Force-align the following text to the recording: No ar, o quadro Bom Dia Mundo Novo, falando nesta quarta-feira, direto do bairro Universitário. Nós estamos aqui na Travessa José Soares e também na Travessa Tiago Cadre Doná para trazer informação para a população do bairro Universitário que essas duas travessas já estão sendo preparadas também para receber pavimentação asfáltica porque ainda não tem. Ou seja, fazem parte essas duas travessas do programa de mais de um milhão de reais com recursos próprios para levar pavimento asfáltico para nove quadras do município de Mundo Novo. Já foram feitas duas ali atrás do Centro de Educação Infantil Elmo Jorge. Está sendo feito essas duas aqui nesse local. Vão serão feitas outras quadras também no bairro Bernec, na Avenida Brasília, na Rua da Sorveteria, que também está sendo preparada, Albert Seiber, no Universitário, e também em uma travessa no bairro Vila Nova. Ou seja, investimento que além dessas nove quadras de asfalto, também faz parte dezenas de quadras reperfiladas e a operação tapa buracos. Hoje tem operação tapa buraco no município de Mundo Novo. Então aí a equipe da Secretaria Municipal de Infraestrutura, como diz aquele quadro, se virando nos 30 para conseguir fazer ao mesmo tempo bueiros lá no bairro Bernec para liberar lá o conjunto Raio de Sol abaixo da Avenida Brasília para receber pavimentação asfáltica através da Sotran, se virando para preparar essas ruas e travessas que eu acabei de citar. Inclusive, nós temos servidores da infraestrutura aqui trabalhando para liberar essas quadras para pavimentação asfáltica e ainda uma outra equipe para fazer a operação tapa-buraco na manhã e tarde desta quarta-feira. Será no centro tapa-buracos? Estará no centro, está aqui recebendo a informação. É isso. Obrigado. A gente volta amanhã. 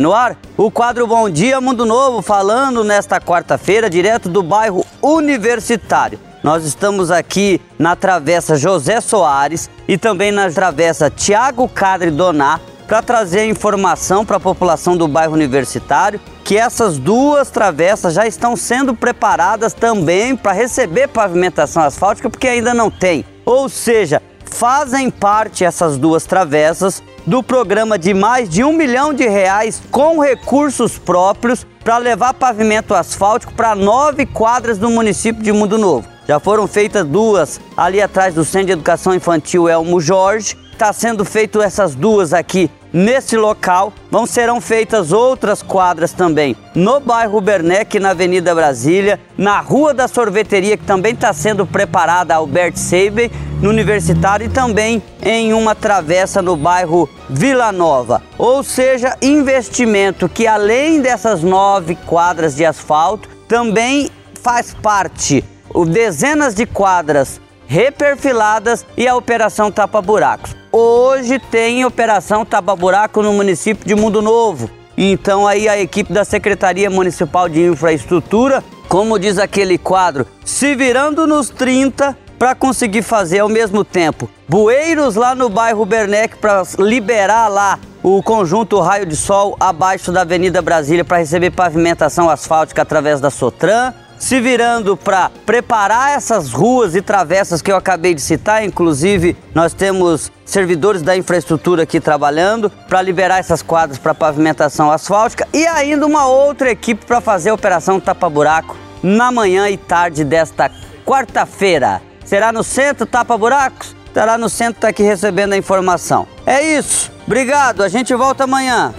No 0.00 0.14
ar, 0.14 0.34
o 0.56 0.70
quadro 0.70 1.06
Bom 1.06 1.28
Dia 1.28 1.60
Mundo 1.60 1.84
Novo, 1.84 2.22
falando 2.22 2.82
nesta 2.82 3.20
quarta-feira, 3.20 3.90
direto 3.90 4.30
do 4.30 4.42
bairro 4.42 4.82
Universitário. 5.02 6.18
Nós 6.42 6.64
estamos 6.64 7.10
aqui 7.10 7.60
na 7.78 7.94
Travessa 7.94 8.56
José 8.56 8.98
Soares 9.02 9.68
e 9.86 9.98
também 9.98 10.32
na 10.32 10.50
Travessa 10.50 11.10
Tiago 11.10 11.68
Cadre 11.68 12.10
Doná 12.10 12.58
para 12.88 13.02
trazer 13.02 13.44
informação 13.44 14.24
para 14.24 14.38
a 14.38 14.40
população 14.40 14.96
do 14.96 15.06
bairro 15.06 15.34
Universitário 15.34 16.18
que 16.42 16.56
essas 16.56 16.96
duas 16.96 17.50
travessas 17.50 18.14
já 18.14 18.26
estão 18.26 18.56
sendo 18.56 18.94
preparadas 18.94 19.74
também 19.74 20.34
para 20.34 20.52
receber 20.52 21.08
pavimentação 21.08 21.82
asfáltica 21.82 22.30
porque 22.30 22.48
ainda 22.48 22.72
não 22.72 22.90
tem. 22.90 23.22
Ou 23.44 23.68
seja, 23.68 24.22
fazem 24.50 25.10
parte 25.10 25.64
essas 25.64 25.96
duas 25.96 26.24
travessas 26.24 27.02
do 27.26 27.42
programa 27.42 27.98
de 27.98 28.12
mais 28.12 28.48
de 28.48 28.62
um 28.64 28.72
milhão 28.72 29.14
de 29.14 29.26
reais 29.26 29.82
com 29.90 30.20
recursos 30.20 30.98
próprios 30.98 31.66
para 31.82 31.98
levar 31.98 32.34
pavimento 32.34 32.94
asfáltico 32.94 33.54
para 33.54 33.74
nove 33.74 34.26
quadras 34.26 34.78
do 34.78 34.90
município 34.90 35.42
de 35.42 35.52
Mundo 35.52 35.78
Novo. 35.78 36.06
Já 36.26 36.38
foram 36.38 36.66
feitas 36.66 37.06
duas 37.06 37.60
ali 37.76 38.00
atrás 38.00 38.34
do 38.34 38.44
Centro 38.44 38.66
de 38.66 38.72
Educação 38.72 39.14
Infantil 39.14 39.68
Elmo 39.68 40.00
Jorge. 40.00 40.56
Está 40.72 40.92
sendo 40.92 41.24
feito 41.24 41.60
essas 41.60 41.94
duas 41.94 42.32
aqui 42.32 42.70
nesse 42.92 43.36
local. 43.36 43.92
Vão 44.10 44.26
serão 44.26 44.60
feitas 44.60 45.12
outras 45.12 45.62
quadras 45.62 46.12
também 46.12 46.56
no 46.74 47.00
bairro 47.00 47.40
Bernec, 47.40 47.98
na 47.98 48.10
Avenida 48.10 48.54
Brasília, 48.54 49.20
na 49.36 49.60
Rua 49.60 49.92
da 49.92 50.06
Sorveteria, 50.08 50.76
que 50.76 50.84
também 50.84 51.12
está 51.12 51.32
sendo 51.32 51.66
preparada, 51.66 52.34
Albert 52.34 52.76
Seiber, 52.76 53.30
no 53.60 53.70
Universitário, 53.70 54.46
e 54.46 54.50
também 54.50 55.02
em 55.22 55.52
uma 55.52 55.74
travessa 55.74 56.40
no 56.40 56.56
bairro 56.56 57.08
Vila 57.28 57.72
Nova. 57.72 58.22
Ou 58.38 58.62
seja, 58.62 59.16
investimento 59.20 60.28
que 60.28 60.46
além 60.46 61.00
dessas 61.00 61.42
nove 61.42 61.94
quadras 62.06 62.56
de 62.56 62.64
asfalto, 62.64 63.28
também 63.48 64.10
faz 64.42 64.74
parte 64.74 65.44
dezenas 65.86 66.54
de 66.54 66.66
quadras 66.66 67.40
reperfiladas 67.66 68.84
e 68.96 69.06
a 69.06 69.14
operação 69.14 69.70
tapa 69.70 70.02
buracos. 70.02 70.59
Hoje 70.72 71.40
tem 71.40 71.84
operação 71.84 72.44
tapa 72.44 72.76
buraco 72.76 73.22
no 73.22 73.32
município 73.32 73.84
de 73.84 73.96
Mundo 73.96 74.22
Novo. 74.22 74.70
Então 74.96 75.44
aí 75.44 75.68
a 75.68 75.80
equipe 75.80 76.12
da 76.12 76.24
Secretaria 76.24 76.88
Municipal 76.88 77.48
de 77.48 77.64
Infraestrutura, 77.64 78.62
como 78.88 79.18
diz 79.18 79.36
aquele 79.36 79.76
quadro, 79.76 80.26
se 80.44 80.76
virando 80.76 81.26
nos 81.26 81.48
30 81.48 82.16
para 82.38 82.54
conseguir 82.54 83.02
fazer 83.02 83.40
ao 83.40 83.48
mesmo 83.48 83.84
tempo 83.84 84.30
bueiros 84.48 85.16
lá 85.16 85.34
no 85.34 85.48
bairro 85.48 85.84
Bernec 85.84 86.36
para 86.36 86.62
liberar 86.78 87.48
lá 87.48 87.78
o 88.02 88.22
conjunto 88.22 88.80
Raio 88.80 89.06
de 89.06 89.16
Sol 89.16 89.56
abaixo 89.58 90.12
da 90.12 90.22
Avenida 90.22 90.62
Brasília 90.62 91.04
para 91.04 91.18
receber 91.18 91.50
pavimentação 91.50 92.30
asfáltica 92.30 92.82
através 92.82 93.20
da 93.20 93.28
Sotran, 93.28 93.92
se 94.20 94.38
virando 94.38 94.98
para 94.98 95.30
preparar 95.46 96.10
essas 96.10 96.52
ruas 96.52 96.94
e 96.94 97.00
travessas 97.00 97.62
que 97.62 97.72
eu 97.72 97.76
acabei 97.76 98.14
de 98.14 98.20
citar. 98.20 98.62
Inclusive, 98.62 99.34
nós 99.54 99.72
temos 99.72 100.30
servidores 100.44 101.00
da 101.00 101.16
infraestrutura 101.16 101.84
aqui 101.84 101.98
trabalhando 101.98 102.70
para 102.86 103.00
liberar 103.00 103.38
essas 103.38 103.62
quadras 103.62 103.98
para 103.98 104.14
pavimentação 104.14 104.92
asfáltica 104.92 105.48
e 105.52 105.66
ainda 105.66 106.06
uma 106.06 106.26
outra 106.26 106.70
equipe 106.70 107.06
para 107.06 107.20
fazer 107.20 107.50
a 107.50 107.54
operação 107.54 107.98
tapa-buraco 107.98 108.76
na 109.02 109.32
manhã 109.32 109.68
e 109.70 109.78
tarde 109.78 110.22
desta 110.22 110.70
quarta-feira. 111.06 112.02
Será 112.22 112.52
no 112.52 112.62
centro 112.62 113.06
tapa-buracos? 113.06 113.96
Estará 114.06 114.36
no 114.36 114.50
centro, 114.50 114.74
está 114.74 114.88
aqui 114.88 115.02
recebendo 115.02 115.54
a 115.54 115.56
informação. 115.56 116.26
É 116.44 116.62
isso. 116.62 117.10
Obrigado. 117.26 117.82
A 117.82 117.88
gente 117.88 118.14
volta 118.14 118.44
amanhã. 118.44 118.92